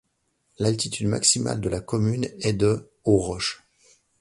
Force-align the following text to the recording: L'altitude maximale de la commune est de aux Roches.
L'altitude 0.57 1.05
maximale 1.05 1.61
de 1.61 1.69
la 1.69 1.79
commune 1.79 2.27
est 2.41 2.53
de 2.53 2.89
aux 3.05 3.19
Roches. 3.19 3.61